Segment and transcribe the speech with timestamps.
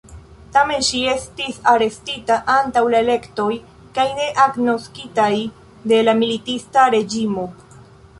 [0.53, 3.49] Tamen ŝi estis arestita antaŭ la elektoj
[3.97, 5.29] kaj ne agnoskitaj
[5.93, 7.45] de la militista reĝimo.